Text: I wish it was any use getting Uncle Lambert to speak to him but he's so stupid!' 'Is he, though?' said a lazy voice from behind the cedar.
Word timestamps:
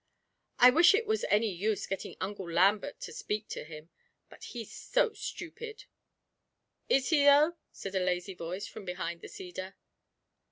I 0.57 0.71
wish 0.71 0.95
it 0.95 1.05
was 1.05 1.25
any 1.29 1.51
use 1.51 1.85
getting 1.85 2.15
Uncle 2.19 2.51
Lambert 2.51 2.99
to 3.01 3.13
speak 3.13 3.47
to 3.49 3.63
him 3.63 3.91
but 4.31 4.45
he's 4.45 4.73
so 4.73 5.13
stupid!' 5.13 5.85
'Is 6.89 7.11
he, 7.11 7.23
though?' 7.23 7.53
said 7.71 7.93
a 7.93 7.99
lazy 7.99 8.33
voice 8.33 8.65
from 8.65 8.83
behind 8.83 9.21
the 9.21 9.27
cedar. 9.29 9.75